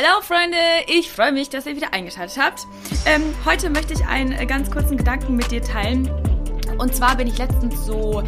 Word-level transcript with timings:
Hallo 0.00 0.20
Freunde, 0.22 0.56
ich 0.86 1.10
freue 1.10 1.32
mich, 1.32 1.50
dass 1.50 1.66
ihr 1.66 1.74
wieder 1.74 1.92
eingeschaltet 1.92 2.38
habt. 2.38 2.68
Ähm, 3.04 3.34
heute 3.44 3.68
möchte 3.68 3.94
ich 3.94 4.06
einen 4.06 4.30
äh, 4.30 4.46
ganz 4.46 4.70
kurzen 4.70 4.96
Gedanken 4.96 5.34
mit 5.34 5.50
dir 5.50 5.60
teilen. 5.60 6.08
Und 6.78 6.94
zwar 6.94 7.16
bin 7.16 7.26
ich 7.26 7.36
letztens 7.36 7.84
so 7.84 8.22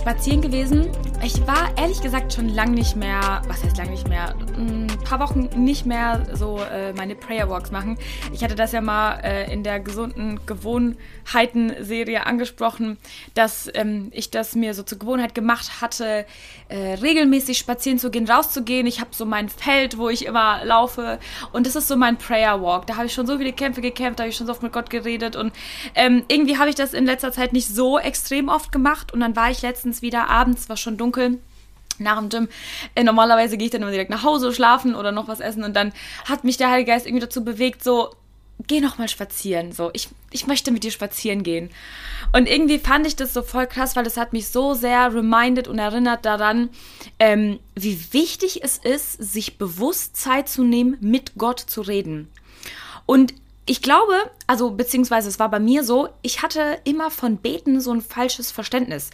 spazieren 0.00 0.40
gewesen. 0.40 0.90
Ich 1.22 1.46
war 1.46 1.76
ehrlich 1.76 2.00
gesagt 2.00 2.32
schon 2.32 2.48
lang 2.48 2.70
nicht 2.70 2.96
mehr, 2.96 3.42
was 3.46 3.62
heißt 3.62 3.76
lang 3.76 3.90
nicht 3.90 4.08
mehr, 4.08 4.34
ein 4.56 4.81
paar 5.12 5.28
Wochen 5.28 5.50
nicht 5.62 5.84
mehr 5.84 6.26
so 6.32 6.58
äh, 6.58 6.94
meine 6.94 7.14
Prayer 7.14 7.50
Walks 7.50 7.70
machen. 7.70 7.98
Ich 8.32 8.42
hatte 8.42 8.54
das 8.54 8.72
ja 8.72 8.80
mal 8.80 9.20
äh, 9.22 9.52
in 9.52 9.62
der 9.62 9.78
gesunden 9.78 10.40
Gewohnheiten-Serie 10.46 12.24
angesprochen, 12.24 12.96
dass 13.34 13.68
ähm, 13.74 14.08
ich 14.12 14.30
das 14.30 14.54
mir 14.54 14.72
so 14.72 14.82
zur 14.82 14.98
Gewohnheit 14.98 15.34
gemacht 15.34 15.82
hatte, 15.82 16.24
äh, 16.70 16.94
regelmäßig 16.94 17.58
spazieren 17.58 17.98
zu 17.98 18.10
gehen, 18.10 18.26
rauszugehen. 18.26 18.86
Ich 18.86 19.00
habe 19.00 19.10
so 19.12 19.26
mein 19.26 19.50
Feld, 19.50 19.98
wo 19.98 20.08
ich 20.08 20.24
immer 20.24 20.64
laufe 20.64 21.18
und 21.52 21.66
das 21.66 21.76
ist 21.76 21.88
so 21.88 21.96
mein 21.96 22.16
Prayer 22.16 22.62
Walk. 22.62 22.86
Da 22.86 22.96
habe 22.96 23.04
ich 23.04 23.12
schon 23.12 23.26
so 23.26 23.36
viele 23.36 23.52
Kämpfe 23.52 23.82
gekämpft, 23.82 24.18
da 24.18 24.22
habe 24.22 24.30
ich 24.30 24.36
schon 24.36 24.46
so 24.46 24.52
oft 24.54 24.62
mit 24.62 24.72
Gott 24.72 24.88
geredet 24.88 25.36
und 25.36 25.52
ähm, 25.94 26.24
irgendwie 26.28 26.56
habe 26.56 26.70
ich 26.70 26.74
das 26.74 26.94
in 26.94 27.04
letzter 27.04 27.32
Zeit 27.32 27.52
nicht 27.52 27.68
so 27.68 27.98
extrem 27.98 28.48
oft 28.48 28.72
gemacht 28.72 29.12
und 29.12 29.20
dann 29.20 29.36
war 29.36 29.50
ich 29.50 29.60
letztens 29.60 30.00
wieder 30.00 30.30
abends, 30.30 30.70
war 30.70 30.78
schon 30.78 30.96
dunkel 30.96 31.38
nach 32.02 32.18
dem 32.18 32.28
Gym. 32.28 32.48
Äh, 32.94 33.04
normalerweise 33.04 33.56
gehe 33.56 33.66
ich 33.66 33.72
dann 33.72 33.82
immer 33.82 33.90
direkt 33.90 34.10
nach 34.10 34.22
Hause 34.22 34.52
schlafen 34.52 34.94
oder 34.94 35.12
noch 35.12 35.28
was 35.28 35.40
essen 35.40 35.64
und 35.64 35.74
dann 35.74 35.92
hat 36.24 36.44
mich 36.44 36.56
der 36.56 36.70
Heilige 36.70 36.92
Geist 36.92 37.06
irgendwie 37.06 37.24
dazu 37.24 37.44
bewegt, 37.44 37.82
so, 37.82 38.10
geh 38.66 38.80
noch 38.80 38.98
mal 38.98 39.08
spazieren, 39.08 39.72
so, 39.72 39.90
ich, 39.92 40.08
ich 40.30 40.46
möchte 40.46 40.70
mit 40.70 40.84
dir 40.84 40.90
spazieren 40.90 41.42
gehen. 41.42 41.70
Und 42.32 42.48
irgendwie 42.48 42.78
fand 42.78 43.06
ich 43.06 43.16
das 43.16 43.34
so 43.34 43.42
voll 43.42 43.66
krass, 43.66 43.96
weil 43.96 44.06
es 44.06 44.16
hat 44.16 44.32
mich 44.32 44.48
so 44.48 44.74
sehr 44.74 45.12
reminded 45.14 45.68
und 45.68 45.78
erinnert 45.78 46.24
daran, 46.24 46.70
ähm, 47.18 47.58
wie 47.74 48.12
wichtig 48.12 48.62
es 48.62 48.78
ist, 48.78 49.12
sich 49.12 49.58
bewusst 49.58 50.16
Zeit 50.16 50.48
zu 50.48 50.64
nehmen, 50.64 50.96
mit 51.00 51.32
Gott 51.36 51.60
zu 51.60 51.82
reden. 51.82 52.28
Und 53.04 53.34
ich 53.72 53.80
glaube, 53.80 54.12
also 54.46 54.72
beziehungsweise 54.72 55.30
es 55.30 55.38
war 55.38 55.50
bei 55.50 55.58
mir 55.58 55.82
so, 55.82 56.10
ich 56.20 56.42
hatte 56.42 56.78
immer 56.84 57.10
von 57.10 57.38
Beten 57.38 57.80
so 57.80 57.90
ein 57.90 58.02
falsches 58.02 58.50
Verständnis. 58.52 59.08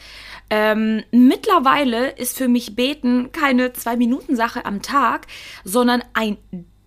Ähm, 0.50 1.04
mittlerweile 1.12 2.10
ist 2.10 2.36
für 2.36 2.48
mich 2.48 2.74
Beten 2.74 3.30
keine 3.30 3.72
Zwei-Minuten-Sache 3.72 4.64
am 4.64 4.82
Tag, 4.82 5.28
sondern 5.62 6.02
ein 6.12 6.38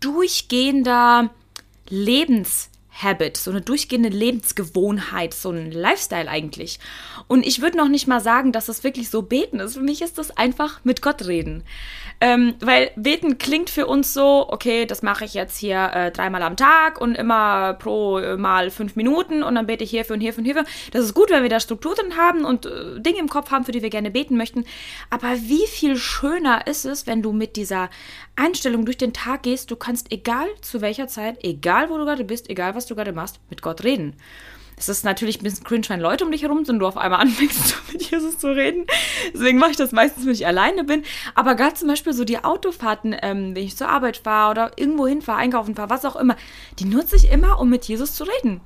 durchgehender 0.02 1.30
Lebenshabit, 2.92 3.38
so 3.38 3.52
eine 3.52 3.62
durchgehende 3.62 4.10
Lebensgewohnheit, 4.10 5.34
so 5.34 5.50
ein 5.50 5.72
Lifestyle 5.72 6.30
eigentlich. 6.30 6.80
Und 7.28 7.46
ich 7.46 7.62
würde 7.62 7.78
noch 7.78 7.88
nicht 7.88 8.08
mal 8.08 8.22
sagen, 8.22 8.52
dass 8.52 8.68
das 8.68 8.84
wirklich 8.84 9.10
so 9.10 9.22
beten 9.22 9.60
ist. 9.60 9.76
Für 9.76 9.82
mich 9.82 10.02
ist 10.02 10.18
das 10.18 10.36
einfach 10.38 10.82
mit 10.84 11.02
Gott 11.02 11.26
reden. 11.28 11.64
Ähm, 12.20 12.54
weil 12.60 12.92
beten 12.96 13.40
klingt 13.40 13.70
für 13.70 13.88
uns 13.88 14.14
so, 14.14 14.48
okay, 14.50 14.86
das 14.86 15.02
mache 15.02 15.26
ich 15.26 15.34
jetzt 15.34 15.58
hier 15.58 15.92
äh, 15.94 16.12
dreimal 16.12 16.44
am 16.44 16.56
Tag 16.56 17.02
und 17.02 17.16
immer 17.16 17.74
pro 17.74 18.20
äh, 18.20 18.38
Mal 18.38 18.70
fünf 18.70 18.96
Minuten 18.96 19.42
und 19.42 19.56
dann 19.56 19.66
bete 19.66 19.84
ich 19.84 19.90
hierfür 19.90 20.16
und 20.16 20.22
hierfür 20.22 20.40
und 20.40 20.46
hierfür. 20.46 20.66
Das 20.92 21.04
ist 21.04 21.16
gut, 21.16 21.32
wenn 21.32 21.42
wir 21.42 21.50
da 21.50 21.60
Struktur 21.60 21.96
drin 21.96 22.18
haben 22.18 22.46
und 22.46 22.68
äh, 22.68 23.00
Dinge 23.00 23.20
im 23.20 23.30
Kopf 23.30 23.50
haben, 23.50 23.66
für 23.66 23.72
die 23.72 23.82
wir 23.82 23.90
gerne 23.90 24.12
beten 24.12 24.38
möchten. 24.38 24.66
Aber 25.10 25.34
wie 25.42 25.66
viel 25.68 25.96
schöner 25.96 26.68
ist 26.68 26.86
es, 26.86 27.08
wenn 27.08 27.24
du 27.24 27.32
mit 27.32 27.56
dieser 27.56 27.90
Einstellung 28.36 28.86
durch 28.86 28.98
den 28.98 29.14
Tag 29.14 29.44
gehst, 29.44 29.72
du 29.72 29.76
kannst 29.76 30.12
egal 30.12 30.48
zu 30.62 30.82
welcher 30.82 31.08
Zeit, 31.08 31.44
egal 31.44 31.90
wo 31.90 31.98
du 31.98 32.06
gerade 32.06 32.24
bist, 32.24 32.50
egal 32.50 32.76
was 32.76 32.81
du 32.86 32.96
gerade 32.96 33.14
machst, 33.14 33.40
mit 33.50 33.62
Gott 33.62 33.84
reden. 33.84 34.16
Es 34.78 34.90
ist 34.90 35.06
natürlich 35.06 35.40
ein 35.40 35.44
bisschen 35.44 35.64
cringe, 35.64 35.88
wenn 35.90 36.00
Leute 36.00 36.26
um 36.26 36.32
dich 36.32 36.42
herum 36.42 36.66
sind 36.66 36.76
und 36.76 36.80
du 36.80 36.88
auf 36.88 36.98
einmal 36.98 37.22
anfängst, 37.22 37.76
mit 37.92 38.10
Jesus 38.10 38.40
zu 38.40 38.48
reden. 38.48 38.88
Deswegen 39.32 39.60
mache 39.60 39.72
ich 39.72 39.78
das 39.78 39.92
meistens, 39.92 40.26
wenn 40.26 40.34
ich 40.34 40.48
alleine 40.48 40.84
bin. 40.84 41.04
Aber 41.36 41.54
gerade 41.54 41.76
zum 41.76 41.88
Beispiel 41.88 42.14
so 42.14 42.24
die 42.24 42.44
Autofahrten, 42.44 43.16
ähm, 43.22 43.56
wenn 43.56 43.64
ich 43.64 43.78
zur 43.78 43.90
Arbeit 43.90 44.18
fahre 44.18 44.52
oder 44.52 44.72
irgendwo 44.78 45.06
hinfahre, 45.06 45.38
einkaufen 45.38 45.76
fahre, 45.76 45.92
was 45.92 46.04
auch 46.04 46.16
immer, 46.16 46.36
die 46.80 46.86
nutze 46.86 47.16
ich 47.16 47.32
immer, 47.32 47.60
um 47.60 47.70
mit 47.70 47.86
Jesus 47.86 48.16
zu 48.16 48.24
reden. 48.24 48.62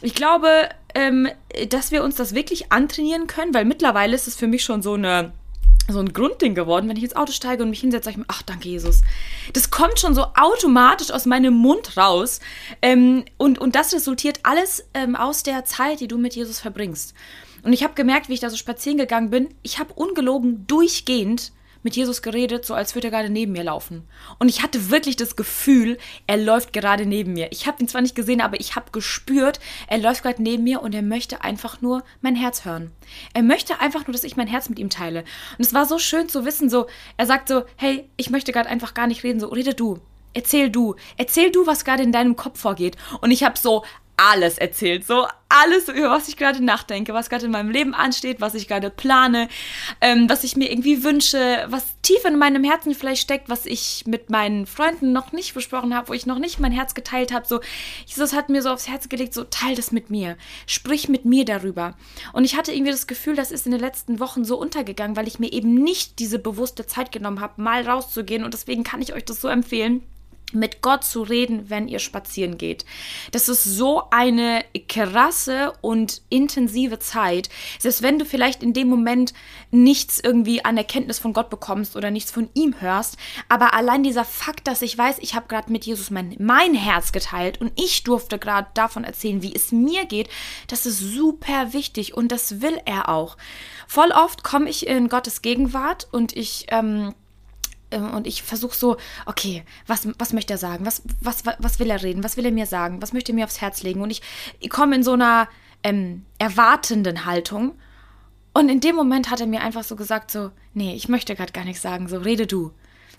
Ich 0.00 0.14
glaube, 0.14 0.48
ähm, 0.94 1.28
dass 1.68 1.90
wir 1.90 2.02
uns 2.02 2.16
das 2.16 2.34
wirklich 2.34 2.72
antrainieren 2.72 3.26
können, 3.26 3.52
weil 3.52 3.66
mittlerweile 3.66 4.14
ist 4.14 4.28
es 4.28 4.36
für 4.36 4.46
mich 4.46 4.64
schon 4.64 4.80
so 4.80 4.94
eine 4.94 5.32
so 5.88 5.98
ein 5.98 6.12
Grundding 6.12 6.54
geworden, 6.54 6.88
wenn 6.88 6.96
ich 6.96 7.02
ins 7.02 7.16
Auto 7.16 7.32
steige 7.32 7.62
und 7.62 7.70
mich 7.70 7.80
hinsetze, 7.80 8.04
sage 8.04 8.14
ich 8.14 8.18
mir, 8.18 8.26
ach, 8.28 8.42
danke 8.42 8.68
Jesus. 8.68 9.02
Das 9.52 9.70
kommt 9.70 9.98
schon 9.98 10.14
so 10.14 10.26
automatisch 10.36 11.10
aus 11.10 11.26
meinem 11.26 11.54
Mund 11.54 11.96
raus. 11.96 12.40
Ähm, 12.80 13.24
und, 13.36 13.58
und 13.58 13.74
das 13.74 13.92
resultiert 13.92 14.40
alles 14.44 14.84
ähm, 14.94 15.16
aus 15.16 15.42
der 15.42 15.64
Zeit, 15.64 16.00
die 16.00 16.08
du 16.08 16.18
mit 16.18 16.34
Jesus 16.34 16.60
verbringst. 16.60 17.14
Und 17.62 17.72
ich 17.72 17.82
habe 17.82 17.94
gemerkt, 17.94 18.28
wie 18.28 18.34
ich 18.34 18.40
da 18.40 18.50
so 18.50 18.56
spazieren 18.56 18.98
gegangen 18.98 19.30
bin, 19.30 19.54
ich 19.62 19.78
habe 19.78 19.92
ungelogen 19.94 20.66
durchgehend 20.66 21.52
mit 21.82 21.96
Jesus 21.96 22.22
geredet, 22.22 22.64
so 22.64 22.74
als 22.74 22.94
würde 22.94 23.08
er 23.08 23.10
gerade 23.10 23.30
neben 23.30 23.52
mir 23.52 23.64
laufen. 23.64 24.08
Und 24.38 24.48
ich 24.48 24.62
hatte 24.62 24.90
wirklich 24.90 25.16
das 25.16 25.36
Gefühl, 25.36 25.98
er 26.26 26.36
läuft 26.36 26.72
gerade 26.72 27.06
neben 27.06 27.32
mir. 27.32 27.50
Ich 27.50 27.66
habe 27.66 27.80
ihn 27.80 27.88
zwar 27.88 28.00
nicht 28.00 28.14
gesehen, 28.14 28.40
aber 28.40 28.60
ich 28.60 28.76
habe 28.76 28.90
gespürt, 28.92 29.60
er 29.88 29.98
läuft 29.98 30.22
gerade 30.22 30.42
neben 30.42 30.64
mir 30.64 30.82
und 30.82 30.94
er 30.94 31.02
möchte 31.02 31.42
einfach 31.42 31.80
nur 31.80 32.04
mein 32.20 32.36
Herz 32.36 32.64
hören. 32.64 32.92
Er 33.34 33.42
möchte 33.42 33.80
einfach 33.80 34.06
nur, 34.06 34.12
dass 34.12 34.24
ich 34.24 34.36
mein 34.36 34.46
Herz 34.46 34.68
mit 34.68 34.78
ihm 34.78 34.90
teile. 34.90 35.20
Und 35.58 35.64
es 35.66 35.74
war 35.74 35.86
so 35.86 35.98
schön 35.98 36.28
zu 36.28 36.44
wissen, 36.44 36.70
so, 36.70 36.86
er 37.16 37.26
sagt 37.26 37.48
so, 37.48 37.64
hey, 37.76 38.08
ich 38.16 38.30
möchte 38.30 38.52
gerade 38.52 38.68
einfach 38.68 38.94
gar 38.94 39.06
nicht 39.06 39.24
reden, 39.24 39.40
so, 39.40 39.48
rede 39.48 39.74
du. 39.74 39.98
Erzähl 40.34 40.70
du. 40.70 40.94
Erzähl 41.18 41.50
du, 41.50 41.66
was 41.66 41.84
gerade 41.84 42.02
in 42.02 42.12
deinem 42.12 42.36
Kopf 42.36 42.58
vorgeht. 42.60 42.96
Und 43.20 43.30
ich 43.30 43.44
habe 43.44 43.58
so 43.58 43.84
alles 44.16 44.58
erzählt. 44.58 45.06
So 45.06 45.26
alles, 45.48 45.88
über 45.88 46.10
was 46.10 46.28
ich 46.28 46.36
gerade 46.36 46.64
nachdenke, 46.64 47.12
was 47.12 47.28
gerade 47.28 47.46
in 47.46 47.50
meinem 47.50 47.70
Leben 47.70 47.94
ansteht, 47.94 48.40
was 48.40 48.54
ich 48.54 48.68
gerade 48.68 48.88
plane, 48.90 49.48
ähm, 50.00 50.28
was 50.28 50.44
ich 50.44 50.56
mir 50.56 50.70
irgendwie 50.70 51.04
wünsche, 51.04 51.66
was 51.68 52.00
tief 52.02 52.24
in 52.24 52.38
meinem 52.38 52.64
Herzen 52.64 52.94
vielleicht 52.94 53.22
steckt, 53.22 53.48
was 53.48 53.66
ich 53.66 54.04
mit 54.06 54.30
meinen 54.30 54.66
Freunden 54.66 55.12
noch 55.12 55.32
nicht 55.32 55.54
besprochen 55.54 55.94
habe, 55.94 56.08
wo 56.08 56.12
ich 56.14 56.26
noch 56.26 56.38
nicht 56.38 56.60
mein 56.60 56.72
Herz 56.72 56.94
geteilt 56.94 57.32
habe. 57.32 57.46
So, 57.46 57.60
Jesus 58.06 58.32
hat 58.32 58.48
mir 58.48 58.62
so 58.62 58.70
aufs 58.70 58.88
Herz 58.88 59.08
gelegt, 59.08 59.34
so 59.34 59.44
teil 59.44 59.74
das 59.74 59.92
mit 59.92 60.08
mir. 60.08 60.36
Sprich 60.66 61.08
mit 61.08 61.24
mir 61.24 61.44
darüber. 61.44 61.94
Und 62.32 62.44
ich 62.44 62.56
hatte 62.56 62.72
irgendwie 62.72 62.92
das 62.92 63.06
Gefühl, 63.06 63.36
das 63.36 63.52
ist 63.52 63.66
in 63.66 63.72
den 63.72 63.80
letzten 63.80 64.20
Wochen 64.20 64.44
so 64.44 64.58
untergegangen, 64.58 65.16
weil 65.16 65.28
ich 65.28 65.38
mir 65.38 65.52
eben 65.52 65.74
nicht 65.74 66.18
diese 66.18 66.38
bewusste 66.38 66.86
Zeit 66.86 67.12
genommen 67.12 67.40
habe, 67.40 67.60
mal 67.60 67.86
rauszugehen. 67.86 68.44
Und 68.44 68.54
deswegen 68.54 68.84
kann 68.84 69.02
ich 69.02 69.12
euch 69.12 69.24
das 69.24 69.40
so 69.40 69.48
empfehlen 69.48 70.02
mit 70.54 70.82
Gott 70.82 71.04
zu 71.04 71.22
reden, 71.22 71.70
wenn 71.70 71.88
ihr 71.88 71.98
spazieren 71.98 72.58
geht. 72.58 72.84
Das 73.30 73.48
ist 73.48 73.64
so 73.64 74.04
eine 74.10 74.64
krasse 74.88 75.72
und 75.80 76.22
intensive 76.28 76.98
Zeit. 76.98 77.48
Selbst 77.78 78.02
wenn 78.02 78.18
du 78.18 78.24
vielleicht 78.24 78.62
in 78.62 78.72
dem 78.72 78.88
Moment 78.88 79.32
nichts 79.70 80.20
irgendwie 80.22 80.64
an 80.64 80.76
Erkenntnis 80.76 81.18
von 81.18 81.32
Gott 81.32 81.50
bekommst 81.50 81.96
oder 81.96 82.10
nichts 82.10 82.30
von 82.30 82.50
ihm 82.54 82.80
hörst, 82.80 83.16
aber 83.48 83.74
allein 83.74 84.02
dieser 84.02 84.24
Fakt, 84.24 84.66
dass 84.66 84.82
ich 84.82 84.96
weiß, 84.96 85.16
ich 85.20 85.34
habe 85.34 85.48
gerade 85.48 85.72
mit 85.72 85.84
Jesus 85.84 86.10
mein, 86.10 86.36
mein 86.38 86.74
Herz 86.74 87.12
geteilt 87.12 87.60
und 87.60 87.72
ich 87.76 88.02
durfte 88.04 88.38
gerade 88.38 88.68
davon 88.74 89.04
erzählen, 89.04 89.42
wie 89.42 89.54
es 89.54 89.72
mir 89.72 90.04
geht, 90.06 90.28
das 90.68 90.86
ist 90.86 90.98
super 90.98 91.72
wichtig 91.72 92.14
und 92.14 92.32
das 92.32 92.60
will 92.60 92.80
er 92.84 93.08
auch. 93.08 93.36
Voll 93.86 94.12
oft 94.12 94.42
komme 94.42 94.68
ich 94.68 94.86
in 94.86 95.08
Gottes 95.08 95.42
Gegenwart 95.42 96.08
und 96.12 96.36
ich 96.36 96.66
ähm, 96.68 97.14
und 97.98 98.26
ich 98.26 98.42
versuche 98.42 98.74
so, 98.76 98.96
okay, 99.26 99.64
was, 99.86 100.08
was 100.18 100.32
möchte 100.32 100.54
er 100.54 100.58
sagen? 100.58 100.86
Was, 100.86 101.02
was, 101.20 101.44
was 101.58 101.78
will 101.78 101.90
er 101.90 102.02
reden? 102.02 102.24
Was 102.24 102.36
will 102.36 102.46
er 102.46 102.52
mir 102.52 102.66
sagen? 102.66 103.02
Was 103.02 103.12
möchte 103.12 103.32
er 103.32 103.34
mir 103.34 103.44
aufs 103.44 103.60
Herz 103.60 103.82
legen? 103.82 104.00
Und 104.00 104.10
ich, 104.10 104.22
ich 104.60 104.70
komme 104.70 104.96
in 104.96 105.02
so 105.02 105.12
einer 105.12 105.48
ähm, 105.82 106.24
erwartenden 106.38 107.24
Haltung. 107.24 107.72
Und 108.54 108.68
in 108.68 108.80
dem 108.80 108.96
Moment 108.96 109.30
hat 109.30 109.40
er 109.40 109.46
mir 109.46 109.62
einfach 109.62 109.84
so 109.84 109.96
gesagt, 109.96 110.30
so, 110.30 110.50
nee, 110.74 110.94
ich 110.94 111.08
möchte 111.08 111.34
gerade 111.34 111.52
gar 111.52 111.64
nichts 111.64 111.82
sagen, 111.82 112.08
so 112.08 112.18
rede 112.18 112.46
du. 112.46 112.72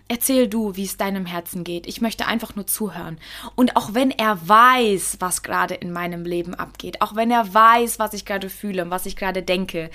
Erzähl 0.10 0.50
du, 0.50 0.76
wie 0.76 0.84
es 0.84 0.98
deinem 0.98 1.26
Herzen 1.26 1.64
geht. 1.64 1.88
Ich 1.88 2.02
möchte 2.02 2.28
einfach 2.28 2.56
nur 2.56 2.68
zuhören. 2.68 3.18
Und 3.56 3.78
auch 3.78 3.94
wenn 3.94 4.12
er 4.12 4.38
weiß, 4.48 5.18
was 5.20 5.44
gerade 5.44 5.76
in 5.76 5.94
meinem 5.94 6.26
Leben 6.26 6.54
abgeht, 6.54 7.02
auch 7.02 7.16
wenn 7.16 7.32
er 7.32 7.54
weiß, 7.54 8.00
was 8.00 8.14
ich 8.14 8.26
gerade 8.26 8.50
fühle 8.50 8.84
und 8.84 8.92
was 8.92 9.06
ich 9.06 9.16
gerade 9.16 9.42
denke, 9.42 9.90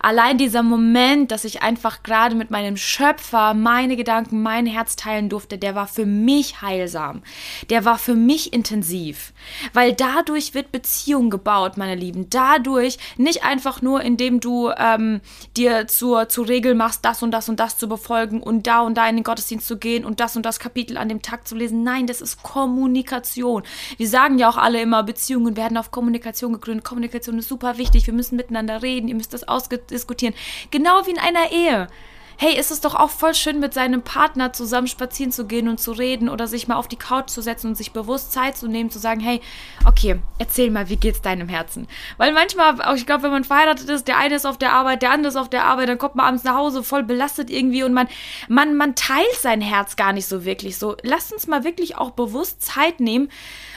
allein 0.00 0.36
dieser 0.36 0.62
Moment, 0.62 1.30
dass 1.30 1.46
ich 1.46 1.62
einfach 1.62 2.02
gerade 2.02 2.34
mit 2.34 2.50
meinem 2.50 2.76
Schöpfer 2.76 3.54
meine 3.54 3.96
Gedanken, 3.96 4.42
mein 4.42 4.66
Herz 4.66 4.96
teilen 4.96 5.30
durfte, 5.30 5.56
der 5.56 5.74
war 5.74 5.86
für 5.86 6.04
mich 6.04 6.60
heilsam. 6.60 7.22
Der 7.70 7.86
war 7.86 7.96
für 7.96 8.14
mich 8.14 8.52
intensiv. 8.52 9.32
Weil 9.72 9.94
dadurch 9.94 10.52
wird 10.52 10.72
Beziehung 10.72 11.30
gebaut, 11.30 11.78
meine 11.78 11.94
Lieben. 11.94 12.28
Dadurch 12.28 12.98
nicht 13.16 13.44
einfach 13.44 13.80
nur, 13.80 14.02
indem 14.02 14.40
du 14.40 14.70
ähm, 14.76 15.22
dir 15.56 15.86
zur, 15.88 16.28
zur 16.28 16.48
Regel 16.48 16.74
machst, 16.74 17.04
das 17.04 17.22
und 17.22 17.30
das 17.30 17.48
und 17.48 17.58
das 17.58 17.78
zu 17.78 17.88
befolgen 17.88 18.42
und 18.42 18.66
da 18.66 18.82
und 18.82 18.94
da 18.94 19.08
in 19.08 19.16
den 19.16 19.24
Gottesdienst 19.24 19.53
Gottesdienst 19.54 19.66
zu 19.66 19.78
gehen 19.78 20.04
und 20.04 20.20
das 20.20 20.36
und 20.36 20.44
das 20.44 20.58
Kapitel 20.58 20.96
an 20.96 21.08
dem 21.08 21.22
Tag 21.22 21.46
zu 21.46 21.54
lesen. 21.54 21.82
Nein, 21.82 22.06
das 22.06 22.20
ist 22.20 22.42
Kommunikation. 22.42 23.62
Wir 23.96 24.08
sagen 24.08 24.38
ja 24.38 24.48
auch 24.48 24.56
alle 24.56 24.80
immer, 24.80 25.02
Beziehungen 25.02 25.56
werden 25.56 25.76
auf 25.76 25.90
Kommunikation 25.90 26.52
gegründet. 26.52 26.84
Kommunikation 26.84 27.38
ist 27.38 27.48
super 27.48 27.78
wichtig. 27.78 28.06
Wir 28.06 28.14
müssen 28.14 28.36
miteinander 28.36 28.82
reden. 28.82 29.08
Ihr 29.08 29.14
müsst 29.14 29.34
das 29.34 29.46
ausdiskutieren. 29.46 30.34
Genau 30.70 31.06
wie 31.06 31.10
in 31.10 31.18
einer 31.18 31.52
Ehe. 31.52 31.88
Hey, 32.38 32.58
ist 32.58 32.70
es 32.70 32.80
doch 32.80 32.94
auch 32.94 33.10
voll 33.10 33.34
schön, 33.34 33.60
mit 33.60 33.74
seinem 33.74 34.02
Partner 34.02 34.52
zusammen 34.52 34.86
spazieren 34.86 35.32
zu 35.32 35.46
gehen 35.46 35.68
und 35.68 35.80
zu 35.80 35.92
reden 35.92 36.28
oder 36.28 36.46
sich 36.46 36.68
mal 36.68 36.76
auf 36.76 36.88
die 36.88 36.96
Couch 36.96 37.30
zu 37.30 37.42
setzen 37.42 37.68
und 37.68 37.76
sich 37.76 37.92
bewusst 37.92 38.32
Zeit 38.32 38.56
zu 38.56 38.68
nehmen, 38.68 38.90
zu 38.90 38.98
sagen, 38.98 39.20
hey, 39.20 39.40
okay, 39.86 40.16
erzähl 40.38 40.70
mal, 40.70 40.88
wie 40.88 40.96
geht's 40.96 41.22
deinem 41.22 41.48
Herzen? 41.48 41.88
Weil 42.16 42.32
manchmal, 42.32 42.80
auch 42.82 42.94
ich 42.94 43.06
glaube, 43.06 43.24
wenn 43.24 43.30
man 43.30 43.44
verheiratet 43.44 43.88
ist, 43.88 44.08
der 44.08 44.18
eine 44.18 44.34
ist 44.34 44.46
auf 44.46 44.58
der 44.58 44.72
Arbeit, 44.72 45.02
der 45.02 45.10
andere 45.10 45.28
ist 45.28 45.36
auf 45.36 45.50
der 45.50 45.64
Arbeit, 45.64 45.88
dann 45.88 45.98
kommt 45.98 46.16
man 46.16 46.26
abends 46.26 46.44
nach 46.44 46.56
Hause 46.56 46.82
voll 46.82 47.02
belastet 47.02 47.50
irgendwie 47.50 47.82
und 47.82 47.92
man, 47.92 48.08
man, 48.48 48.76
man 48.76 48.94
teilt 48.94 49.36
sein 49.40 49.60
Herz 49.60 49.96
gar 49.96 50.12
nicht 50.12 50.26
so 50.26 50.44
wirklich 50.44 50.78
so. 50.78 50.96
Lasst 51.02 51.32
uns 51.32 51.46
mal 51.46 51.64
wirklich 51.64 51.96
auch 51.96 52.10
bewusst 52.10 52.62
Zeit 52.62 53.00
nehmen, 53.00 53.30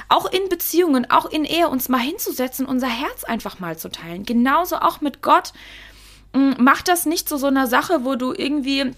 auch 0.10 0.26
in 0.32 0.50
Beziehungen, 0.50 1.10
auch 1.10 1.26
in 1.26 1.44
Ehe, 1.44 1.68
uns 1.68 1.90
mal 1.90 2.00
hinzusetzen, 2.00 2.66
unser 2.66 2.88
Herz 2.88 3.24
einfach 3.24 3.60
mal 3.60 3.78
zu 3.78 3.90
teilen. 3.90 4.24
Genauso 4.24 4.78
auch 4.78 5.02
mit 5.02 5.22
Gott. 5.22 5.54
Mm, 6.34 6.54
mach 6.60 6.82
das 6.82 7.06
nicht 7.06 7.28
zu 7.30 7.38
so 7.38 7.48
einer 7.48 7.68
Sache, 7.68 8.04
wo 8.04 8.16
du 8.16 8.34
irgendwie 8.34 8.94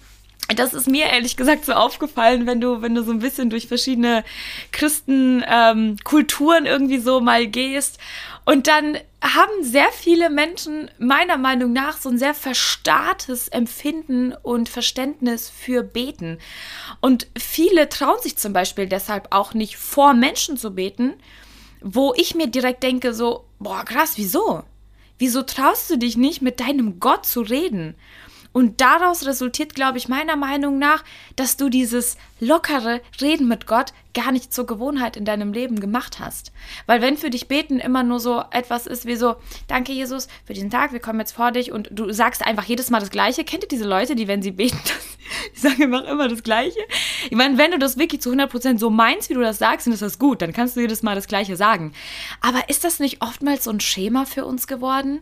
das 0.56 0.74
ist 0.74 0.88
mir 0.88 1.06
ehrlich 1.06 1.36
gesagt 1.36 1.64
so 1.64 1.72
aufgefallen, 1.72 2.46
wenn 2.46 2.60
du, 2.60 2.82
wenn 2.82 2.94
du 2.94 3.02
so 3.02 3.12
ein 3.12 3.20
bisschen 3.20 3.50
durch 3.50 3.68
verschiedene 3.68 4.24
Christenkulturen 4.72 6.66
ähm, 6.66 6.70
irgendwie 6.70 6.98
so 6.98 7.20
mal 7.20 7.46
gehst. 7.46 7.98
Und 8.44 8.66
dann 8.66 8.98
haben 9.22 9.62
sehr 9.62 9.92
viele 9.92 10.30
Menschen 10.30 10.90
meiner 10.98 11.36
Meinung 11.36 11.72
nach 11.72 11.98
so 11.98 12.08
ein 12.08 12.18
sehr 12.18 12.34
verstarrtes 12.34 13.48
Empfinden 13.48 14.32
und 14.42 14.68
Verständnis 14.68 15.50
für 15.50 15.82
Beten. 15.82 16.38
Und 17.00 17.26
viele 17.38 17.88
trauen 17.88 18.20
sich 18.22 18.36
zum 18.36 18.52
Beispiel 18.52 18.86
deshalb 18.86 19.28
auch 19.30 19.54
nicht 19.54 19.76
vor 19.76 20.14
Menschen 20.14 20.56
zu 20.56 20.74
beten, 20.74 21.14
wo 21.82 22.14
ich 22.16 22.34
mir 22.34 22.46
direkt 22.46 22.82
denke, 22.82 23.14
so, 23.14 23.44
boah, 23.58 23.84
krass, 23.84 24.14
wieso? 24.16 24.64
Wieso 25.20 25.42
traust 25.42 25.90
du 25.90 25.98
dich 25.98 26.16
nicht, 26.16 26.40
mit 26.40 26.60
deinem 26.60 26.98
Gott 26.98 27.26
zu 27.26 27.42
reden? 27.42 27.94
Und 28.52 28.80
daraus 28.80 29.26
resultiert, 29.26 29.74
glaube 29.74 29.98
ich, 29.98 30.08
meiner 30.08 30.34
Meinung 30.34 30.78
nach, 30.78 31.04
dass 31.36 31.58
du 31.58 31.68
dieses 31.68 32.16
lockere 32.40 33.02
Reden 33.20 33.46
mit 33.46 33.66
Gott 33.66 33.92
gar 34.14 34.32
nicht 34.32 34.52
zur 34.52 34.66
Gewohnheit 34.66 35.18
in 35.18 35.26
deinem 35.26 35.52
Leben 35.52 35.78
gemacht 35.78 36.20
hast. 36.20 36.52
Weil 36.86 37.02
wenn 37.02 37.18
für 37.18 37.28
dich 37.28 37.48
beten 37.48 37.78
immer 37.78 38.02
nur 38.02 38.18
so 38.18 38.42
etwas 38.50 38.86
ist 38.86 39.04
wie 39.04 39.14
so, 39.14 39.36
danke 39.68 39.92
Jesus 39.92 40.26
für 40.46 40.54
diesen 40.54 40.70
Tag, 40.70 40.92
wir 40.92 41.00
kommen 41.00 41.20
jetzt 41.20 41.32
vor 41.32 41.52
dich 41.52 41.70
und 41.70 41.90
du 41.92 42.10
sagst 42.12 42.44
einfach 42.44 42.64
jedes 42.64 42.88
Mal 42.88 43.00
das 43.00 43.10
Gleiche. 43.10 43.44
Kennt 43.44 43.62
ihr 43.64 43.68
diese 43.68 43.86
Leute, 43.86 44.16
die, 44.16 44.26
wenn 44.26 44.42
sie 44.42 44.52
beten, 44.52 44.80
die 45.62 45.68
sagen 45.68 45.94
einfach 45.94 46.10
immer 46.10 46.28
das 46.28 46.42
Gleiche? 46.42 46.80
Ich 47.24 47.36
meine, 47.36 47.58
wenn 47.58 47.70
du 47.70 47.78
das 47.78 47.98
wirklich 47.98 48.20
zu 48.20 48.30
100% 48.30 48.78
so 48.78 48.90
meinst, 48.90 49.30
wie 49.30 49.34
du 49.34 49.40
das 49.40 49.58
sagst, 49.58 49.86
dann 49.86 49.94
ist 49.94 50.02
das 50.02 50.18
gut, 50.18 50.42
dann 50.42 50.52
kannst 50.52 50.76
du 50.76 50.80
jedes 50.80 51.02
Mal 51.02 51.14
das 51.14 51.26
Gleiche 51.26 51.56
sagen. 51.56 51.92
Aber 52.40 52.68
ist 52.68 52.84
das 52.84 53.00
nicht 53.00 53.22
oftmals 53.22 53.64
so 53.64 53.70
ein 53.70 53.80
Schema 53.80 54.24
für 54.24 54.44
uns 54.44 54.66
geworden? 54.66 55.20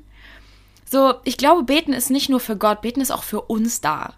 So, 0.90 1.14
ich 1.24 1.36
glaube, 1.36 1.64
beten 1.64 1.92
ist 1.92 2.10
nicht 2.10 2.28
nur 2.28 2.40
für 2.40 2.56
Gott, 2.56 2.80
beten 2.80 3.00
ist 3.00 3.10
auch 3.10 3.22
für 3.22 3.42
uns 3.42 3.80
da. 3.80 4.14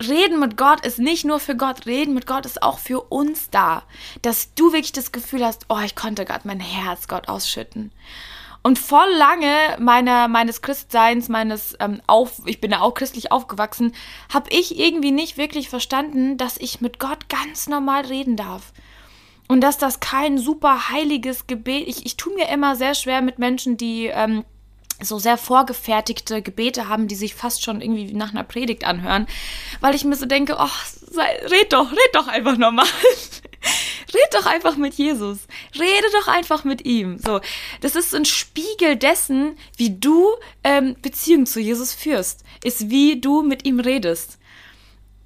Reden 0.00 0.40
mit 0.40 0.56
Gott 0.56 0.84
ist 0.84 0.98
nicht 0.98 1.24
nur 1.24 1.38
für 1.38 1.56
Gott, 1.56 1.86
reden 1.86 2.14
mit 2.14 2.26
Gott 2.26 2.44
ist 2.44 2.62
auch 2.62 2.78
für 2.78 3.02
uns 3.02 3.50
da. 3.50 3.84
Dass 4.22 4.52
du 4.54 4.72
wirklich 4.72 4.92
das 4.92 5.12
Gefühl 5.12 5.44
hast, 5.44 5.66
oh, 5.68 5.78
ich 5.84 5.94
konnte 5.94 6.24
gerade 6.24 6.48
mein 6.48 6.60
Herz 6.60 7.06
Gott 7.06 7.28
ausschütten. 7.28 7.92
Und 8.62 8.78
voll 8.78 9.10
lange 9.16 9.76
meiner, 9.80 10.28
meines 10.28 10.62
Christseins, 10.62 11.28
meines 11.28 11.76
ähm, 11.80 12.00
auf, 12.06 12.42
ich 12.46 12.60
bin 12.60 12.70
ja 12.70 12.80
auch 12.80 12.94
christlich 12.94 13.32
aufgewachsen, 13.32 13.92
habe 14.32 14.50
ich 14.50 14.78
irgendwie 14.78 15.10
nicht 15.10 15.36
wirklich 15.36 15.68
verstanden, 15.68 16.36
dass 16.36 16.58
ich 16.58 16.80
mit 16.80 17.00
Gott 17.00 17.28
ganz 17.28 17.66
normal 17.68 18.06
reden 18.06 18.36
darf. 18.36 18.72
Und 19.48 19.62
dass 19.62 19.78
das 19.78 19.98
kein 19.98 20.38
super 20.38 20.90
heiliges 20.90 21.48
Gebet, 21.48 21.88
ich, 21.88 22.06
ich 22.06 22.16
tue 22.16 22.34
mir 22.34 22.48
immer 22.48 22.76
sehr 22.76 22.94
schwer 22.94 23.20
mit 23.20 23.40
Menschen, 23.40 23.76
die 23.76 24.06
ähm, 24.06 24.44
so 25.00 25.18
sehr 25.18 25.36
vorgefertigte 25.36 26.42
Gebete 26.42 26.88
haben, 26.88 27.08
die 27.08 27.14
sich 27.16 27.34
fast 27.34 27.64
schon 27.64 27.80
irgendwie 27.80 28.12
nach 28.12 28.30
einer 28.30 28.44
Predigt 28.44 28.84
anhören, 28.84 29.26
weil 29.80 29.94
ich 29.94 30.04
mir 30.04 30.16
so 30.16 30.26
denke, 30.26 30.56
sei, 31.10 31.46
red 31.46 31.72
doch, 31.72 31.90
red 31.90 32.14
doch 32.14 32.28
einfach 32.28 32.56
normal. 32.56 32.86
red 34.14 34.34
doch 34.34 34.46
einfach 34.46 34.76
mit 34.76 34.94
Jesus. 34.94 35.40
Rede 35.74 36.06
doch 36.12 36.28
einfach 36.28 36.64
mit 36.64 36.84
ihm. 36.84 37.18
So, 37.18 37.40
das 37.80 37.96
ist 37.96 38.14
ein 38.14 38.24
Spiegel 38.24 38.96
dessen, 38.96 39.56
wie 39.76 39.90
du 39.90 40.28
ähm, 40.64 40.96
Beziehung 41.00 41.46
zu 41.46 41.60
Jesus 41.60 41.94
führst, 41.94 42.44
ist 42.64 42.90
wie 42.90 43.20
du 43.20 43.42
mit 43.42 43.64
ihm 43.64 43.80
redest. 43.80 44.38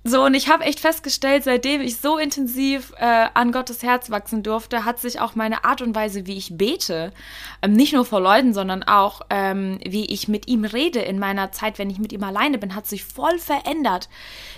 So, 0.08 0.22
und 0.22 0.34
ich 0.34 0.48
habe 0.48 0.62
echt 0.62 0.78
festgestellt, 0.78 1.42
seitdem 1.42 1.80
ich 1.80 1.96
so 1.96 2.16
intensiv 2.16 2.92
äh, 2.96 3.26
an 3.34 3.50
Gottes 3.50 3.82
Herz 3.82 4.08
wachsen 4.08 4.44
durfte, 4.44 4.84
hat 4.84 5.00
sich 5.00 5.18
auch 5.18 5.34
meine 5.34 5.64
Art 5.64 5.82
und 5.82 5.96
Weise, 5.96 6.26
wie 6.26 6.36
ich 6.36 6.56
bete, 6.56 7.12
ähm, 7.60 7.72
nicht 7.72 7.92
nur 7.92 8.04
vor 8.04 8.20
Leuten, 8.20 8.54
sondern 8.54 8.84
auch, 8.84 9.22
ähm, 9.30 9.80
wie 9.84 10.04
ich 10.04 10.28
mit 10.28 10.46
ihm 10.46 10.64
rede 10.64 11.00
in 11.00 11.18
meiner 11.18 11.50
Zeit, 11.50 11.80
wenn 11.80 11.90
ich 11.90 11.98
mit 11.98 12.12
ihm 12.12 12.22
alleine 12.22 12.56
bin, 12.56 12.76
hat 12.76 12.86
sich 12.86 13.04
voll 13.04 13.40
verändert. 13.40 14.08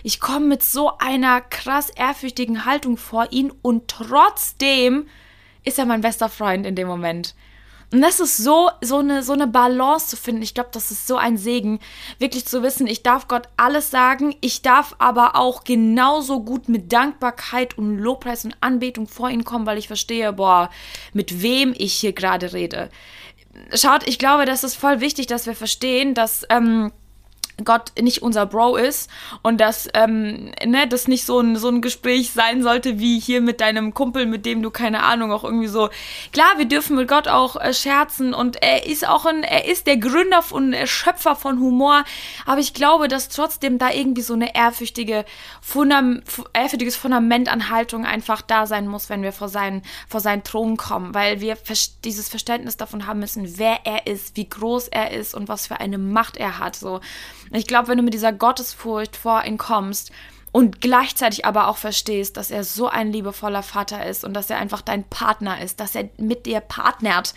Ich 0.03 0.21
komme 0.21 0.45
mit 0.45 0.63
so 0.63 0.99
einer 0.99 1.41
krass 1.41 1.89
ehrfürchtigen 1.89 2.67
Haltung 2.67 2.99
vor 2.99 3.29
ihn 3.31 3.51
und 3.63 3.89
trotzdem 3.89 5.07
ist 5.65 5.79
er 5.79 5.87
mein 5.87 6.03
bester 6.03 6.29
Freund 6.29 6.67
in 6.67 6.75
dem 6.75 6.89
Moment. 6.89 7.35
Und 7.91 8.03
das 8.03 8.21
ist 8.21 8.37
so, 8.37 8.71
so 8.83 8.99
eine, 8.99 9.23
so 9.23 9.33
eine 9.33 9.47
Balance 9.47 10.09
zu 10.09 10.17
finden. 10.17 10.43
Ich 10.43 10.53
glaube, 10.53 10.69
das 10.73 10.91
ist 10.91 11.07
so 11.07 11.17
ein 11.17 11.39
Segen, 11.39 11.81
wirklich 12.19 12.45
zu 12.45 12.63
wissen, 12.63 12.87
ich 12.87 13.03
darf 13.03 13.29
Gott 13.29 13.49
alles 13.57 13.91
sagen, 13.91 14.35
ich 14.43 14.61
darf 14.61 14.95
aber 14.99 15.37
auch 15.37 15.65
genauso 15.65 16.41
gut 16.41 16.69
mit 16.69 16.93
Dankbarkeit 16.93 17.79
und 17.79 17.99
Lobpreis 17.99 18.45
und 18.45 18.57
Anbetung 18.61 19.07
vor 19.07 19.31
ihn 19.31 19.45
kommen, 19.45 19.65
weil 19.65 19.79
ich 19.79 19.87
verstehe, 19.87 20.33
boah, 20.35 20.69
mit 21.15 21.43
wem 21.43 21.75
ich 21.77 21.95
hier 21.95 22.13
gerade 22.13 22.53
rede. 22.53 22.91
Schaut, 23.75 24.07
ich 24.07 24.19
glaube, 24.19 24.45
das 24.45 24.65
ist 24.65 24.75
voll 24.75 25.01
wichtig, 25.01 25.27
dass 25.27 25.47
wir 25.47 25.55
verstehen, 25.55 26.13
dass, 26.13 26.45
ähm, 26.51 26.93
Gott 27.65 27.93
nicht 28.01 28.23
unser 28.23 28.47
Bro 28.47 28.77
ist 28.77 29.11
und 29.43 29.61
dass 29.61 29.89
ähm, 29.95 30.53
ne, 30.65 30.87
das 30.89 31.09
nicht 31.09 31.25
so 31.25 31.41
ein, 31.41 31.57
so 31.57 31.69
ein 31.69 31.83
Gespräch 31.83 32.33
sein 32.33 32.63
sollte 32.63 32.99
wie 32.99 33.19
hier 33.19 33.41
mit 33.41 33.61
deinem 33.61 33.95
Kumpel, 33.95 34.27
mit 34.27 34.47
dem 34.47 34.63
du 34.63 34.71
keine 34.71 35.03
Ahnung 35.03 35.33
auch 35.33 35.45
irgendwie 35.45 35.69
so. 35.69 35.89
Klar, 36.33 36.51
wir 36.57 36.67
dürfen 36.67 36.97
mit 36.97 37.09
Gott 37.09 37.29
auch 37.29 37.57
äh, 37.57 37.75
scherzen 37.75 38.35
und 38.35 38.63
er 38.63 38.87
ist 38.87 39.07
auch 39.07 39.27
ein, 39.27 39.43
er 39.43 39.67
ist 39.67 39.87
der 39.87 39.97
Gründer 39.97 40.45
und 40.51 40.75
Schöpfer 40.85 41.35
von 41.35 41.59
Humor, 41.59 42.05
aber 42.47 42.61
ich 42.61 42.75
glaube, 42.75 43.09
dass 43.09 43.29
trotzdem 43.29 43.79
da 43.79 43.91
irgendwie 43.91 44.23
so 44.23 44.35
eine 44.35 44.55
ehrfürchtige 44.55 45.25
Fundam 45.61 46.23
ehrfürchtiges 46.53 46.97
Fundament 46.97 47.51
an 47.51 47.71
Haltung 47.71 48.05
einfach 48.05 48.43
da 48.43 48.67
sein 48.67 48.87
muss, 48.87 49.09
wenn 49.09 49.23
wir 49.23 49.33
vor 49.33 49.49
seinen, 49.49 49.83
vor 50.09 50.21
seinen 50.21 50.45
Thron 50.45 50.77
kommen, 50.77 51.15
weil 51.15 51.41
wir 51.41 51.57
dieses 52.05 52.29
Verständnis 52.29 52.77
davon 52.77 53.07
haben 53.07 53.21
müssen, 53.21 53.59
wer 53.59 53.81
er 53.85 54.07
ist, 54.07 54.37
wie 54.37 54.49
groß 54.49 54.89
er 54.89 55.13
ist 55.13 55.35
und 55.35 55.49
was 55.49 55.67
für 55.67 55.81
eine 55.81 55.99
Macht 55.99 56.37
er 56.37 56.59
hat. 56.59 56.77
So. 56.77 57.01
Ich 57.53 57.67
glaube, 57.67 57.89
wenn 57.89 57.99
du 57.99 58.05
mit 58.05 58.15
dieser 58.15 58.33
Gottesfurcht 58.33 59.17
vor 59.17 59.45
ihn 59.45 59.59
kommst 59.59 60.13
und 60.53 60.81
gleichzeitig 60.81 61.45
aber 61.45 61.69
auch 61.69 61.77
verstehst, 61.77 62.37
dass 62.37 62.51
er 62.51 62.65
so 62.65 62.89
ein 62.89 63.13
liebevoller 63.13 63.63
Vater 63.63 64.07
ist 64.07 64.25
und 64.25 64.35
dass 64.35 64.51
er 64.51 64.59
einfach 64.59 64.83
dein 64.83 65.05
Partner 65.05 65.61
ist, 65.63 65.81
dass 65.81 65.95
er 65.95 66.09
mit 66.17 66.47
dir 66.47 66.61
partnert, 66.61 67.35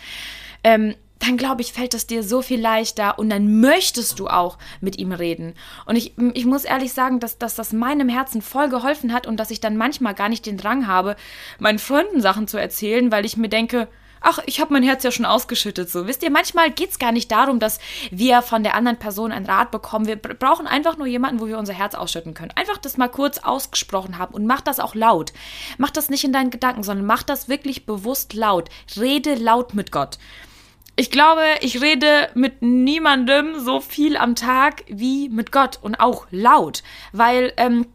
ähm, 0.64 0.94
dann 1.22 1.36
glaube 1.36 1.62
ich, 1.62 1.72
fällt 1.72 1.94
es 1.94 2.08
dir 2.08 2.24
so 2.24 2.42
viel 2.42 2.60
leichter 2.60 3.16
und 3.18 3.30
dann 3.30 3.60
möchtest 3.60 4.18
du 4.18 4.26
auch 4.26 4.58
mit 4.80 4.98
ihm 4.98 5.12
reden. 5.12 5.54
Und 5.86 5.94
ich, 5.94 6.14
ich 6.34 6.46
muss 6.46 6.64
ehrlich 6.64 6.92
sagen, 6.92 7.20
dass, 7.20 7.38
dass 7.38 7.54
das 7.54 7.72
meinem 7.72 8.08
Herzen 8.08 8.42
voll 8.42 8.68
geholfen 8.68 9.12
hat 9.12 9.28
und 9.28 9.36
dass 9.38 9.52
ich 9.52 9.60
dann 9.60 9.76
manchmal 9.76 10.14
gar 10.14 10.28
nicht 10.28 10.46
den 10.46 10.56
Drang 10.56 10.88
habe, 10.88 11.14
meinen 11.60 11.78
Freunden 11.78 12.20
Sachen 12.20 12.48
zu 12.48 12.58
erzählen, 12.58 13.12
weil 13.12 13.24
ich 13.24 13.36
mir 13.36 13.48
denke, 13.48 13.86
ach, 14.22 14.38
ich 14.46 14.60
habe 14.60 14.72
mein 14.72 14.82
Herz 14.82 15.02
ja 15.02 15.10
schon 15.10 15.24
ausgeschüttet. 15.24 15.90
So, 15.90 16.06
wisst 16.06 16.22
ihr, 16.22 16.30
manchmal 16.30 16.70
geht 16.70 16.90
es 16.90 16.98
gar 16.98 17.12
nicht 17.12 17.30
darum, 17.30 17.58
dass 17.58 17.78
wir 18.10 18.42
von 18.42 18.62
der 18.62 18.74
anderen 18.74 18.98
Person 18.98 19.32
einen 19.32 19.46
Rat 19.46 19.70
bekommen. 19.70 20.06
Wir 20.06 20.16
brauchen 20.16 20.66
einfach 20.66 20.96
nur 20.96 21.06
jemanden, 21.06 21.40
wo 21.40 21.46
wir 21.46 21.58
unser 21.58 21.72
Herz 21.72 21.94
ausschütten 21.94 22.34
können. 22.34 22.52
Einfach 22.54 22.78
das 22.78 22.96
mal 22.96 23.08
kurz 23.08 23.38
ausgesprochen 23.38 24.18
haben 24.18 24.34
und 24.34 24.46
mach 24.46 24.60
das 24.60 24.80
auch 24.80 24.94
laut. 24.94 25.32
Mach 25.78 25.90
das 25.90 26.10
nicht 26.10 26.24
in 26.24 26.32
deinen 26.32 26.50
Gedanken, 26.50 26.82
sondern 26.82 27.06
mach 27.06 27.22
das 27.22 27.48
wirklich 27.48 27.86
bewusst 27.86 28.34
laut. 28.34 28.68
Rede 28.96 29.34
laut 29.34 29.74
mit 29.74 29.92
Gott. 29.92 30.18
Ich 30.94 31.10
glaube, 31.10 31.42
ich 31.62 31.80
rede 31.80 32.28
mit 32.34 32.60
niemandem 32.60 33.58
so 33.58 33.80
viel 33.80 34.16
am 34.16 34.34
Tag 34.34 34.84
wie 34.88 35.30
mit 35.30 35.50
Gott 35.50 35.78
und 35.80 35.94
auch 35.96 36.26
laut, 36.30 36.82
weil 37.12 37.54
ähm, 37.56 37.86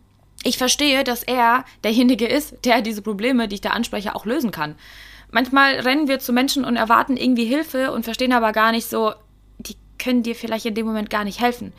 ich 0.44 0.58
verstehe, 0.58 1.04
dass 1.04 1.24
er 1.24 1.64
derjenige 1.84 2.26
ist, 2.26 2.66
der 2.66 2.82
diese 2.82 3.02
Probleme, 3.02 3.48
die 3.48 3.56
ich 3.56 3.62
da 3.62 3.72
anspreche, 3.72 4.16
auch 4.16 4.26
lösen 4.26 4.52
kann. 4.52 4.76
Manchmal 5.32 5.80
rennen 5.80 6.08
wir 6.08 6.20
zu 6.20 6.34
Menschen 6.34 6.64
und 6.64 6.76
erwarten 6.76 7.18
irgendwie 7.18 7.46
Hilfe 7.46 7.92
und 7.92 8.04
verstehen 8.04 8.34
aber 8.34 8.52
gar 8.52 8.72
nicht 8.72 8.90
so, 8.90 9.14
die 9.58 9.76
können 10.00 10.24
dir 10.24 10.36
vielleicht 10.36 10.66
in 10.66 10.76
dem 10.76 10.86
Moment 10.86 11.10
gar 11.10 11.24
nicht 11.24 11.42
helfen 11.42 11.74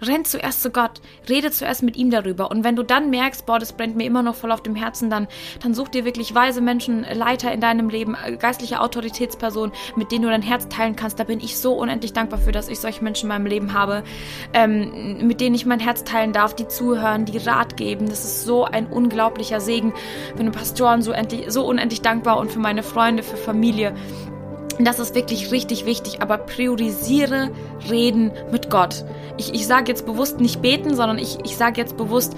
renn 0.00 0.24
zuerst 0.24 0.62
zu 0.62 0.70
Gott, 0.70 1.00
rede 1.28 1.50
zuerst 1.50 1.82
mit 1.82 1.96
ihm 1.96 2.10
darüber. 2.10 2.50
Und 2.50 2.64
wenn 2.64 2.76
du 2.76 2.82
dann 2.82 3.10
merkst, 3.10 3.46
boah, 3.46 3.58
das 3.58 3.72
brennt 3.72 3.96
mir 3.96 4.04
immer 4.04 4.22
noch 4.22 4.34
voll 4.34 4.52
auf 4.52 4.62
dem 4.62 4.74
Herzen, 4.74 5.10
dann, 5.10 5.28
dann 5.62 5.74
such 5.74 5.88
dir 5.88 6.04
wirklich 6.04 6.34
weise 6.34 6.60
Menschen, 6.60 7.04
Leiter 7.12 7.52
in 7.52 7.60
deinem 7.60 7.88
Leben, 7.88 8.16
äh, 8.24 8.36
geistliche 8.36 8.80
Autoritätspersonen, 8.80 9.74
mit 9.96 10.12
denen 10.12 10.22
du 10.22 10.30
dein 10.30 10.42
Herz 10.42 10.68
teilen 10.68 10.96
kannst. 10.96 11.18
Da 11.18 11.24
bin 11.24 11.40
ich 11.40 11.58
so 11.58 11.74
unendlich 11.74 12.12
dankbar 12.12 12.38
für, 12.38 12.52
dass 12.52 12.68
ich 12.68 12.80
solche 12.80 13.02
Menschen 13.02 13.24
in 13.24 13.28
meinem 13.28 13.46
Leben 13.46 13.74
habe, 13.74 14.04
ähm, 14.52 15.26
mit 15.26 15.40
denen 15.40 15.54
ich 15.54 15.66
mein 15.66 15.80
Herz 15.80 16.04
teilen 16.04 16.32
darf, 16.32 16.54
die 16.54 16.68
zuhören, 16.68 17.24
die 17.24 17.38
Rat 17.38 17.76
geben. 17.76 18.08
Das 18.08 18.24
ist 18.24 18.44
so 18.44 18.64
ein 18.64 18.86
unglaublicher 18.86 19.60
Segen. 19.60 19.92
Für 20.36 20.42
den 20.42 20.52
Pastoren 20.52 21.02
so, 21.02 21.12
endlich, 21.12 21.50
so 21.50 21.66
unendlich 21.66 22.02
dankbar 22.02 22.38
und 22.38 22.50
für 22.50 22.58
meine 22.58 22.82
Freunde, 22.82 23.22
für 23.22 23.36
Familie 23.36 23.94
das 24.84 24.98
ist 24.98 25.14
wirklich 25.14 25.50
richtig 25.50 25.86
wichtig, 25.86 26.22
aber 26.22 26.38
priorisiere 26.38 27.50
Reden 27.90 28.32
mit 28.52 28.70
Gott. 28.70 29.04
Ich, 29.36 29.54
ich 29.54 29.66
sage 29.66 29.86
jetzt 29.88 30.06
bewusst 30.06 30.40
nicht 30.40 30.62
beten, 30.62 30.94
sondern 30.94 31.18
ich, 31.18 31.38
ich 31.44 31.56
sage 31.56 31.80
jetzt 31.80 31.96
bewusst 31.96 32.36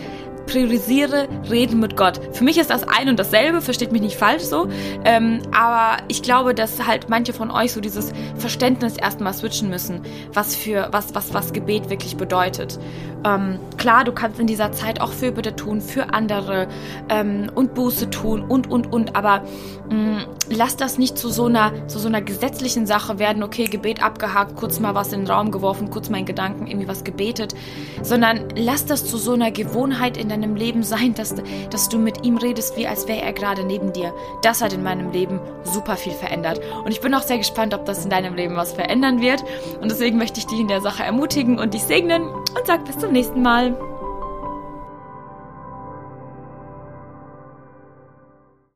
priorisiere 0.51 1.29
Reden 1.49 1.79
mit 1.79 1.97
Gott. 1.97 2.21
Für 2.33 2.43
mich 2.43 2.59
ist 2.59 2.71
das 2.71 2.83
ein 2.87 3.09
und 3.09 3.19
dasselbe, 3.19 3.61
versteht 3.61 3.93
mich 3.93 4.03
nicht 4.03 4.17
falsch 4.17 4.43
so, 4.43 4.69
ähm, 5.05 5.43
aber 5.57 6.03
ich 6.09 6.23
glaube, 6.23 6.55
dass 6.55 6.87
halt 6.87 7.09
manche 7.09 7.33
von 7.33 7.51
euch 7.51 7.73
so 7.73 7.81
dieses 7.81 8.13
Verständnis 8.37 8.97
erstmal 8.97 9.33
switchen 9.33 9.71
müssen, 9.71 10.01
was 10.33 10.57
für 10.57 10.89
was 10.91 11.15
was 11.15 11.33
was 11.35 11.53
Gebet 11.53 11.89
wirklich 11.89 12.17
bedeutet. 12.17 12.79
Ähm, 13.25 13.59
klar, 13.77 14.05
du 14.05 14.13
kannst 14.13 14.41
in 14.41 14.47
dieser 14.47 14.73
Zeit 14.73 15.01
auch 15.01 15.13
Fürbitte 15.13 15.55
tun 15.55 15.81
für 15.81 16.15
andere 16.15 16.69
ähm, 17.09 17.51
und 17.55 17.75
Buße 17.75 18.11
tun 18.11 18.43
und 18.43 18.71
und 18.71 18.93
und, 18.93 19.15
aber 19.15 19.43
mh, 19.91 19.95
mm, 19.95 20.19
lass 20.51 20.77
das 20.77 20.99
nicht 20.99 21.19
zu 21.19 21.29
so 21.29 21.47
einer 21.47 21.87
zu 21.87 21.99
so 21.99 22.09
einer 22.09 22.23
gesetzlichen 22.23 22.87
Sache 22.87 23.19
werden. 23.19 23.43
Okay, 23.43 23.67
Gebet 23.67 24.03
abgehakt, 24.03 24.57
kurz 24.57 24.81
mal 24.81 24.95
was 24.95 25.13
in 25.13 25.21
den 25.21 25.31
Raum 25.31 25.51
geworfen, 25.51 25.91
kurz 25.91 26.09
mal 26.09 26.19
in 26.19 26.27
Gedanken 26.27 26.67
irgendwie 26.67 26.89
was 26.89 27.05
gebetet, 27.05 27.55
sondern 28.03 28.49
lass 28.57 28.87
das 28.87 29.05
zu 29.05 29.19
so 29.19 29.33
einer 29.33 29.51
Gewohnheit 29.51 30.17
in 30.17 30.29
deinem 30.41 30.57
Leben 30.57 30.83
sein, 30.83 31.15
dass, 31.15 31.35
dass 31.71 31.89
du 31.89 31.99
mit 31.99 32.25
ihm 32.25 32.37
redest, 32.37 32.77
wie 32.77 32.87
als 32.87 33.07
wäre 33.09 33.23
er 33.23 33.33
gerade 33.33 33.65
neben 33.65 33.93
dir. 33.93 34.13
Das 34.43 34.63
hat 34.63 34.73
in 34.73 34.83
meinem 34.83 35.11
Leben 35.13 35.41
super 35.65 35.97
viel 35.97 36.13
verändert. 36.13 36.61
Und 36.85 36.91
ich 36.91 37.01
bin 37.01 37.15
auch 37.15 37.23
sehr 37.23 37.39
gespannt, 37.39 37.75
ob 37.75 37.85
das 37.85 38.05
in 38.05 38.11
deinem 38.11 38.35
Leben 38.35 38.57
was 38.57 38.73
verändern 38.73 39.21
wird. 39.21 39.45
Und 39.81 39.91
deswegen 39.91 40.19
möchte 40.19 40.41
ich 40.41 40.47
dich 40.47 40.61
in 40.61 40.69
der 40.69 40.81
Sache 40.81 41.03
ermutigen 41.03 41.59
und 41.59 41.75
dich 41.75 41.83
segnen 41.83 42.23
und 42.23 42.67
sag 42.67 42.85
bis 42.85 42.99
zum 42.99 43.13
nächsten 43.13 43.43
Mal. 43.43 43.90